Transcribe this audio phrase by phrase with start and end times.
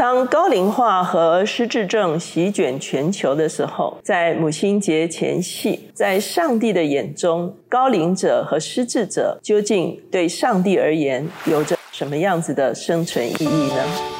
[0.00, 14.19] 当高龄化和失智症席卷全球的时候，在母亲节前夕，在上帝的眼中，高龄者和失智者究竟对上帝而言有着什么样子的生存意义呢？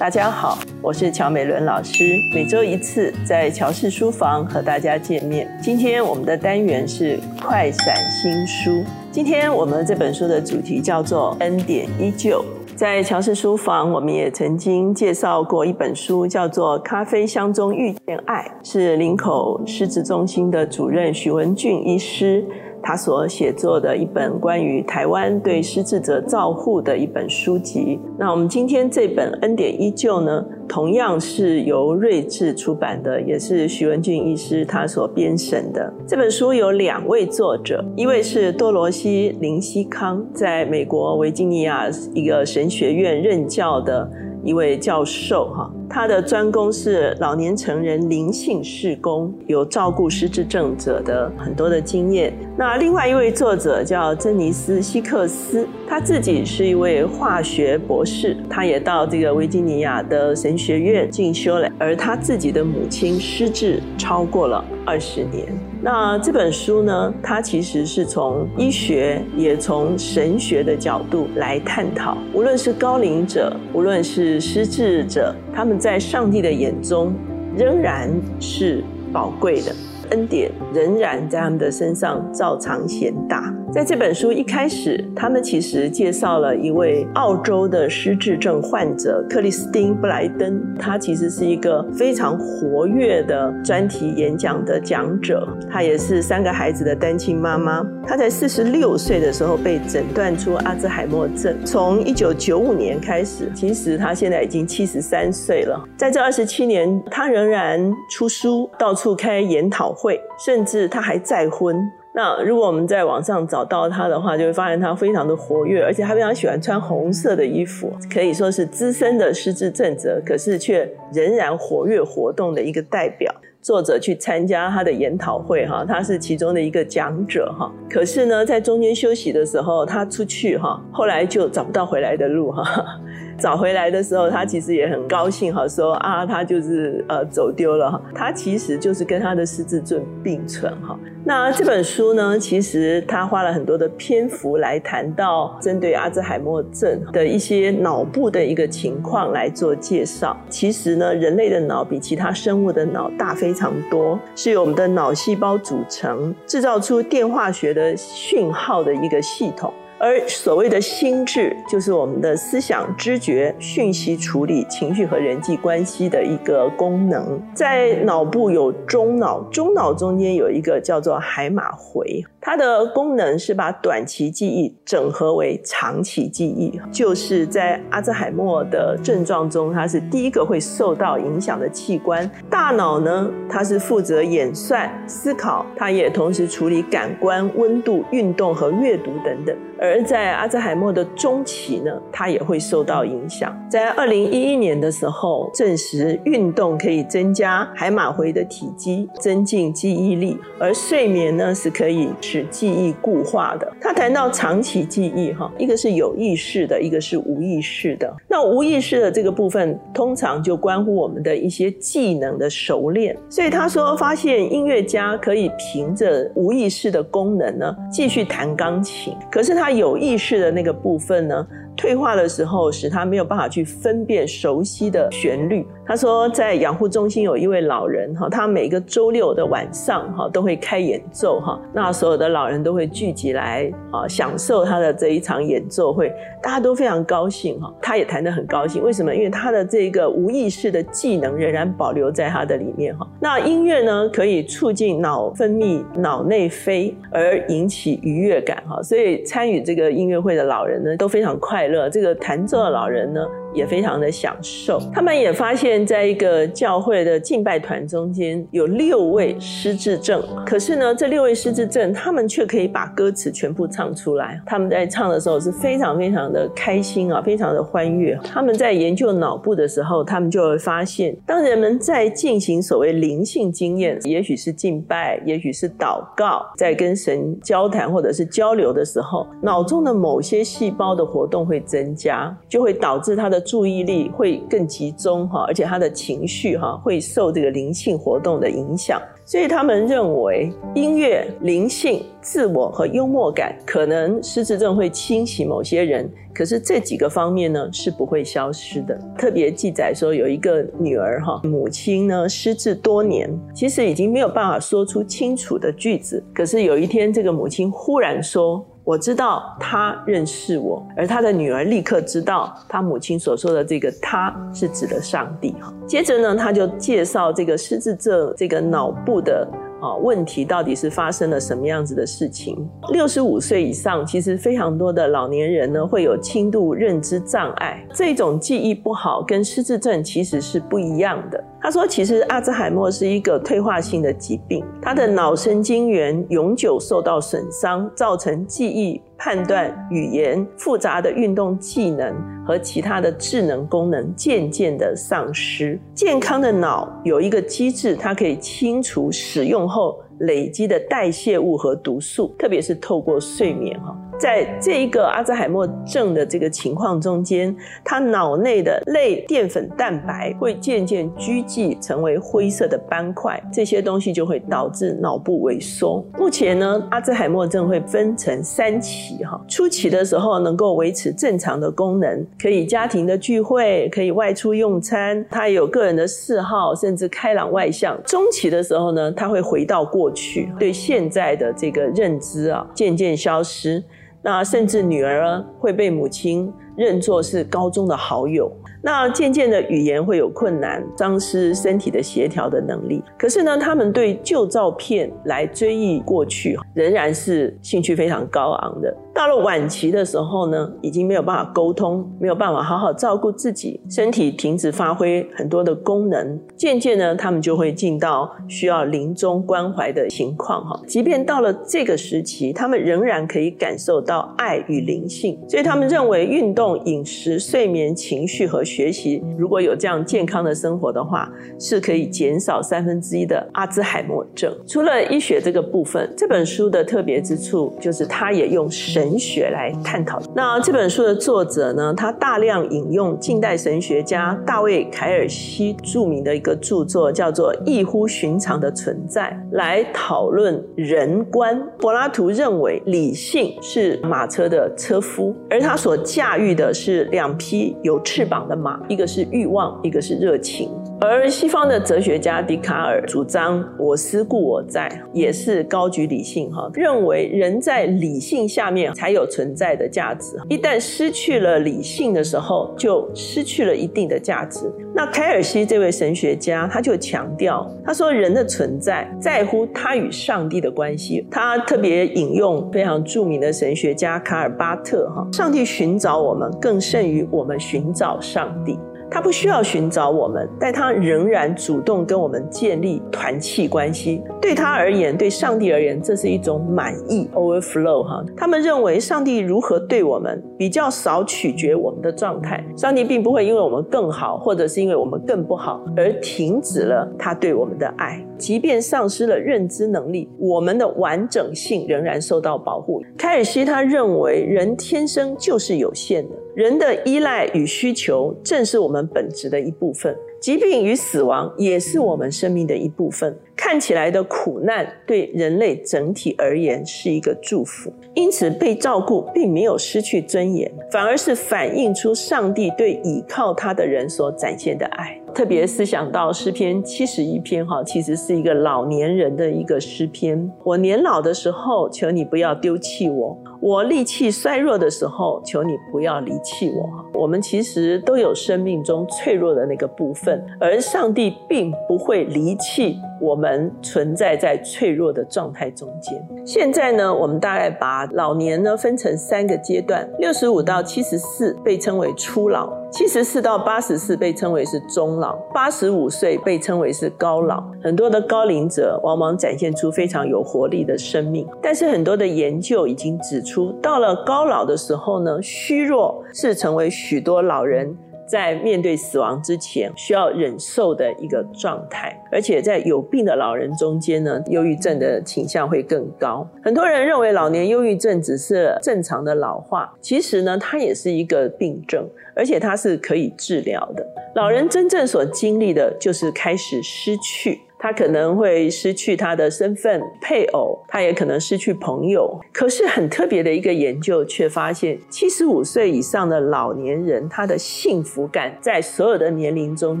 [0.02, 2.18] 大家好，我是乔美伦老师。
[2.34, 5.48] 每周一次在乔氏书房和大家见面。
[5.62, 8.84] 今天我们的单元是快闪新书。
[9.12, 12.44] 今天我们这本书的主题叫做恩典依旧。
[12.74, 22.44] 在乔氏书房，我们也曾经介绍过一本书，叫做《咖啡香中遇见爱》，是林口狮子中心的主任许文俊医师。
[22.82, 28.00] 他所写作的一本关于台湾对失智者照护的一本书籍。
[28.18, 35.92] 那我们今天这本《恩典依旧》呢，同样是由睿智出版的，也是徐文俊医师他所编审的。
[36.06, 44.10] 这本书有两位作者，一位是多罗西林西康，在美国维吉尼亚一个神学院任教的
[44.42, 45.70] 一位教授，哈。
[45.92, 52.32] 他的专攻是老年成人灵性事工，有照顾失智症者的很多的经验。
[52.56, 61.68] 那另外一位作者叫珍妮斯·希克斯，他自己是一位化学博士，他也到这个维吉尼亚的神学院进修了。
[61.78, 65.46] 而他自己的母亲失智超过了二十年。
[65.84, 75.78] 那这本书呢，它其实是从医学也从神学的角度来探讨，无论是高龄者，无论是失智者，他们。
[75.78, 77.12] 在上帝的眼中，
[77.56, 78.08] 仍然
[78.38, 79.74] 是宝贵的
[80.10, 83.52] 恩典，仍然在他们的身上照常显大。
[83.72, 90.62] 在这本书一开始，他们其实介绍了一位澳洲的失智症患者克里斯汀布莱登。
[90.78, 97.82] 他其实是一个非常活跃的专题演讲的讲者，他也是三个孩子的单亲妈妈。
[98.06, 101.56] 他在四十六岁的时候被诊断出阿兹海默症。
[101.64, 105.82] 从一九九五年开始，其实他现在已经七十三岁了。
[105.96, 111.74] 在这二十七年，他仍然出书，到处开研讨会，甚至他还再婚。
[112.14, 123.34] 那如果我们在网上找到他的话，就会发现他非常的活跃，而且他非常喜欢穿红色的衣服，可以说是资深的失智症者，可是却仍然活跃活动的一个代表。
[123.62, 127.72] 作者去参加他的研讨会，哈，他是其中的一个讲者，哈。
[127.88, 132.64] 可是呢，在中间休息的时候，他出去，哈，后来就找不到回来的路，哈。
[133.38, 140.96] 找回来的时候，他其实也很高兴哈，说啊，他就是呃走丢了哈，他其实就是跟他的失智症并存哈。
[141.24, 150.36] 那这本书呢，其实他花了很多的篇幅来谈到针对阿兹海默症的一些脑部的一个情况来做介绍。
[150.48, 159.70] 其实呢，人类的脑比其他生物的脑大非非常多，是由我们的脑细胞组成，制造出电化学的讯号的一个系统。
[160.02, 167.40] 而所谓的心智，就是我们的思想、知觉、讯息处理、情绪和人际关系的一个功能。
[167.54, 172.20] 在脑部有中脑，中脑中间有一个叫做海马回。
[172.40, 182.28] 它的功能是把短期记忆整合为长期记忆，就是在阿兹海默的症状中，它是第一个会受到影响的器官。
[182.50, 189.56] 大脑呢，它是负责演算、思考，它也同时处理感官、温度、运动和阅读等等。
[189.78, 193.54] 而而在阿兹海默的中期呢，它也会受到影响。
[193.70, 202.08] 在二零一一年的时候，证实运动可以增加海马回的体积，增进记忆力，而睡眠呢是可以。
[202.22, 203.72] 使记忆固化的。
[203.80, 208.14] 他谈到长期记忆，哈，一个是有意识的，一个是无意识的。
[208.28, 213.16] 那无意识的这个部分，通常就关乎我们的一些技能的熟练。
[213.28, 219.14] 所以他说，发现音乐家可以凭着无意识的功能呢，继续弹钢琴。
[219.30, 221.46] 可是他有有意识的那个部分呢？
[221.76, 225.66] 退化的时候，使他没有办法去分辨熟悉的旋律。
[225.84, 238.82] 他说，在养护中心有一位老人哈，他每个周六的晚上哈都会开演奏哈，那所有的老人都会聚集来啊享受他的这一场演奏会，大家都非常高兴哈，他也弹得很高兴。
[238.82, 239.12] 为什么？
[239.14, 243.06] 因为他的这个无意识的技能仍然保留在他的里面哈。
[243.20, 251.90] 那音乐呢，可以促进脑分泌脑内啡，而引起愉悦感哈，所以参与这个音乐会的老人呢都非常快乐。
[251.90, 253.20] 这个弹奏的老人呢。
[253.54, 254.80] 也非常的享受。
[254.92, 264.40] 他们也发现在一个教会的敬拜团中间有六位失智症，可是呢，这六位失智症他们却可以把歌词全部唱出来。
[264.46, 268.18] 他们在唱的时候是非常非常的开心啊，非常的欢悦。
[268.24, 289.00] 他们在研究脑部的时候，他们就会发现，当人们在进行所谓灵性经验，也许是敬拜，也许是祷告，在跟神交谈或者是交流的时候，脑中的某些细胞的活动会增加，就会导致他的注意力会更集中哈，而且他的情绪哈会受这个灵性活动的影响。
[289.24, 298.98] 所以他们认为，音乐、灵性、自我和幽默感可能失智症会侵袭某些人，可是这几个方面呢是不会消失的。
[299.16, 308.64] 特别记载说，有一个女儿哈，母亲呢失智多年，其实已经没有办法说出清楚的句子，可是有一天，这个母亲忽然说。
[308.84, 315.52] 我知道他认识我，而他的女儿立刻知道他母亲所说的这个“他”是指的上帝。
[315.60, 319.46] 哈，接着呢，他就介绍这个失智症这个脑部的。
[319.82, 322.56] 啊，问题到底是发生了什么样子的事情？
[322.92, 331.44] 六十五岁以上，其实非常多的老年人呢，会有轻度认知障碍，这种记忆不好跟失智症其实是不一样的。
[331.60, 339.02] 他说，其实阿兹海默是一个退化性的疾病，他的脑神经元永久受到损伤，造成记忆。
[339.24, 342.12] 判断、语言、复杂的运动技能
[342.44, 345.78] 和其他的智能功能渐渐的丧失。
[345.94, 353.96] 健康的脑有一个机制，它可以清除使用后累积的代谢物和毒素，特别是透过睡眠哈。
[354.22, 357.52] 在这一个阿兹海默症的这个情况中间，
[357.82, 366.06] 他脑内的类淀粉蛋白会渐渐聚集成为灰色的斑块，这些东西就会导致脑部萎缩。
[366.16, 378.00] 目前呢，阿兹海默症会分成三期哈，初期的时候能够维持正常的功能，可以家庭的聚会，可以外出用餐，他有个人的嗜好，甚至开朗外向。
[378.04, 383.82] 中期的时候呢，他会回到过去，对现在的这个认知啊渐渐消失。
[384.22, 388.50] 那甚至女儿会被母亲认作是高中的好友。
[388.84, 393.02] 那渐渐的语言会有困难，丧失身体的协调的能力。
[393.18, 398.96] 可是呢，他们对旧照片来追忆过去，仍然是兴趣非常高昂的。
[399.14, 406.40] 到了晚期的时候呢，已经没有办法沟通，没有办法好好照顾自己，身体停止发挥很多的功能。
[406.56, 410.80] 渐渐呢，他们就会进到需要临终关怀的情况哈。
[410.86, 415.38] 即便到了这个时期，他们仍然可以感受到爱与灵性。
[415.46, 424.50] 所以他们认为，运动、饮食、睡眠、情绪和学习，如果有这样健康的生活的话，是可以减少三分之一的阿兹海默症。
[424.66, 429.01] 除了医学这个部分，这本书的特别之处就是它也用神。
[429.02, 430.22] 神学来探讨。
[430.32, 431.92] 那这本书的作者呢？
[431.92, 441.60] 他大量引用近代神学家大卫凯尔西著名的一个著作，叫做《异乎寻常的存在》，来讨论人观。
[441.80, 450.70] 柏拉图认为，理性是马车的车夫，而他所驾驭的是两匹有翅膀的马，一个是欲望，一个是热情。
[451.04, 460.36] 而西方的哲学家笛卡尔主张“我思故我在”，也是高举理性哈，认为人在理性下面才有存在的价值。
[460.48, 464.72] 一旦失去了理性的时候，就失去了一定的价值。
[464.94, 471.26] 那凯尔西这位神学家他就强调，他说人的存在在乎他与上帝的关系。
[471.28, 478.78] 他特别引用非常著名的神学家卡尔巴特哈，上帝寻找我们更胜于我们寻找上帝。
[479.12, 484.22] 他不需要寻找我们，但他仍然主动跟我们建立团契关系。
[484.40, 488.24] 对他而言，对上帝而言，这是一种满意 （overflow） 哈。
[488.34, 492.64] 他们认为，上帝如何对我们，比较少取决我们的状态。
[492.76, 498.24] 上帝并不会因为我们更好，或者是因为我们更不好，而停止了他对我们的爱。
[498.38, 503.02] 即便丧失了认知能力，我们的完整性仍然受到保护。
[503.16, 506.34] 凯尔西他认为，人天生就是有限的。
[506.54, 513.34] 人的依赖与需求正是我们本质的一部分，疾病与死亡也是我们生命的一部分。
[513.56, 525.18] 看起来的苦难对人类整体而言是一个祝福，因此被照顾并没有失去尊严，反而是反映出上帝对倚靠他的人所展现的爱。
[525.34, 530.50] 特别是想到诗篇七十一篇哈，其实是一个老年人的一个诗篇。
[530.62, 533.36] 我年老的时候，求你不要丢弃我。
[533.60, 537.20] 我力气衰弱的时候，求你不要离弃我。
[537.20, 546.20] 我们其实都有生命中脆弱的那个部分，而上帝并不会离弃我们存在在脆弱的状态中间。
[546.44, 552.81] 现在呢，我们大概把老年呢分成三个阶段：六十五到七十四被称为初老。
[552.92, 557.64] 七十四到八十四被称为是中老，八十五岁被称为是高老。
[557.82, 567.96] 很多的高龄者往往展现出非常有活力的生命，但是很多的研究已经指出，到了高老的时候呢，虚弱是成为许多老人。
[568.32, 576.48] 在面对死亡之前需要忍受的一个状态，而且在有病的老人中间呢，忧郁症的倾向会更高。
[576.64, 584.06] 很多人认为老年忧郁症只是正常的老化，其实呢，它也是一个病症，而且它是可以治疗的。
[584.34, 587.60] 老人真正所经历的就是开始失去。
[587.82, 592.40] 他可能会失去他的身份、配偶，他也可能失去朋友。
[592.52, 600.00] 可是很特别的一个研究却发现，七十五岁以上的老年人，他的幸福感在所有的年龄中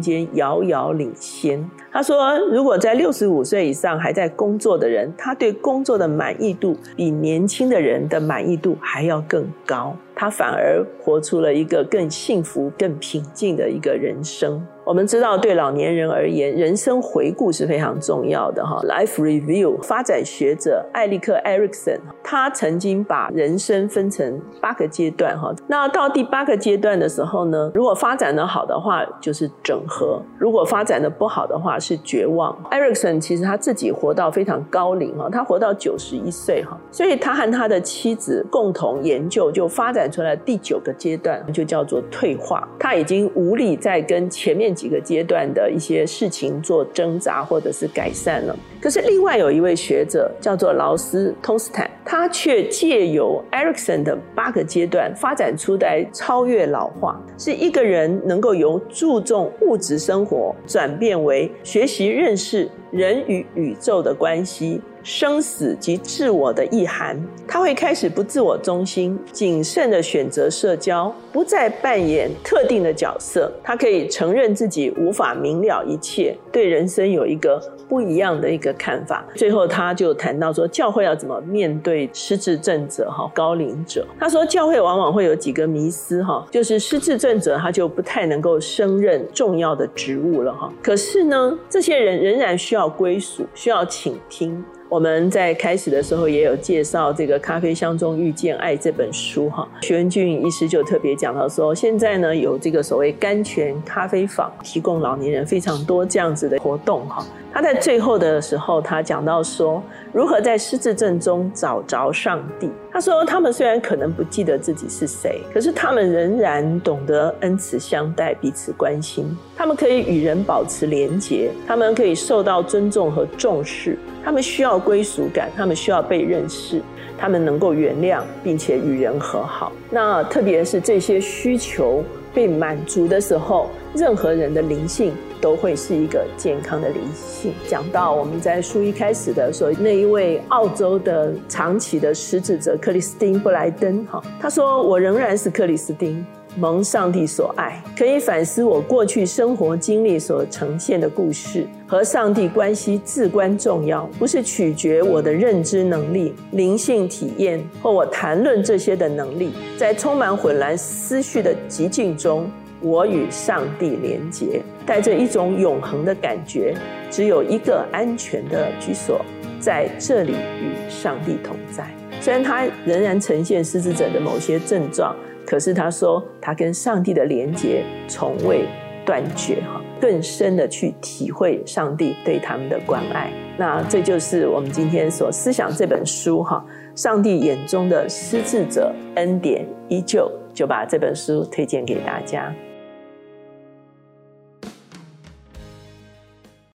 [0.00, 1.68] 间遥遥领先。
[1.90, 9.96] 他说，如果在六十五岁以上还在工作的人，他对工作的满意度比年轻的人的满意度还要更高。
[10.22, 14.64] 他反而活出了一个更幸福、更平静的一个人生。
[14.84, 18.80] 我们知道，对老年人而言，人生回顾是非常重要的哈。
[18.82, 25.54] Life Review 发展学者艾利克·艾瑞克森，他曾经把人生分成八个阶段哈。
[25.68, 32.56] 那到第八个阶段的时候呢，如果发展的好的话，就是整合；如果发展的不好的话，是绝望。
[32.70, 42.68] 艾瑞克森其实他自己活到非常高龄哈，他活到九十一岁哈，所以他和他的妻子共同研究，就发展出来第九个阶段，就叫做退化。
[42.78, 44.70] 他已经无力再跟前面。
[44.82, 64.80] 几个阶段的一些事情做挣扎或者是改善了，可是另外有一位学者叫做劳斯通斯坦，他却借由艾瑞克森的八个阶段发展出来超越老化，是一个人能够由注重物质生活转变为学习认识人与宇宙的关系。
[65.02, 73.50] 生死及自我的意涵，他会开始不自我中心，谨慎的选择社交，不再扮演特定的角色。
[73.62, 79.24] 他可以承认自己无法明了一切，对人生有一个不一样的一个看法。
[79.34, 84.06] 最后，他就谈到说，教会要怎么面对失智症者哈，高龄者。
[84.20, 90.72] 他说，教会往往会有几个迷思哈，就是失智症者他就不太能够胜任重要的职务了哈。
[90.80, 94.64] 可是呢，这些人仍然需要归属，需要倾听。
[94.92, 107.24] 我们在开始的时候也有介绍这个《咖啡香中遇见爱》这本书哈，徐文俊医师就特别讲到说，现在呢有这个所谓甘泉咖啡坊，提供老年人非常多这样子的活动哈。
[107.54, 109.82] 他在最后的时候，他讲到说，
[110.12, 112.70] 如何在失智症中找着上帝。
[112.92, 119.34] 他说，他们虽然可能不记得自己是谁，可是他们仍然懂得恩慈相待，彼此关心。
[119.56, 123.98] 他们可以与人保持连结，他们可以受到尊重和重视。
[124.22, 126.82] 他们需要归属感，他们需要被认识，
[127.16, 129.72] 他们能够原谅并且与人和好。
[129.90, 137.52] 那特别是这些需求被满足的时候，任何人的灵性都会是一个健康的灵性。
[137.68, 146.24] 讲到我们在书一开始的时候，那一位澳洲的长期的食指者克里斯汀布莱登，哈，他说：“我仍然是克里斯汀。”
[146.54, 159.52] 蒙上帝所爱，可以反思我过去生活经历所呈现的故事和上帝关系至关重要，不是取决我的认知能力、灵性体验或我谈论这些的能力。
[159.78, 162.50] 在充满混乱思绪的寂静中，
[162.82, 166.74] 我与上帝连结，带着一种永恒的感觉。
[167.10, 169.24] 只有一个安全的居所，
[169.58, 171.86] 在这里与上帝同在。
[172.20, 175.16] 虽然他仍然呈现失智者的某些症状。
[175.46, 178.66] 可是他说，他跟上帝的连结从未
[179.04, 183.32] 断绝哈，更深的去体会上帝对他们的关爱。
[183.58, 192.54] 那这就是我们今天所思想这本书哈，上帝眼中的失智者恩典依旧，就把这本书推荐给大家。